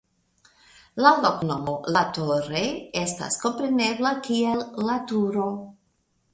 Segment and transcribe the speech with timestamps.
[1.05, 2.63] La loknomo "La Torre"
[3.03, 5.49] estas komprenebla kiel "La Turo".